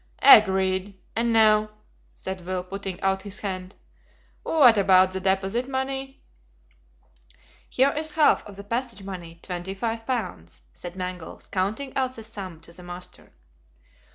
[0.23, 0.97] "Agreed.
[1.15, 1.69] And now,"
[2.15, 3.75] said Will, putting out his hand,
[4.41, 6.23] "what about the deposit money?"
[7.69, 12.23] "Here is half of the passage money, twenty five pounds," said Mangles, counting out the
[12.23, 13.31] sum to the master.